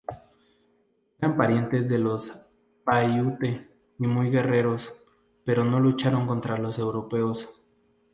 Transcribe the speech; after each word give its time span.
Eran 1.19 1.37
parientes 1.37 1.87
de 1.87 1.99
los 1.99 2.31
paiute 2.83 3.69
y 3.99 4.07
muy 4.07 4.31
guerreros, 4.31 4.95
pero 5.45 5.63
no 5.63 5.79
lucharon 5.79 6.25
contra 6.25 6.57
los 6.57 6.79
europeos. 6.79 7.47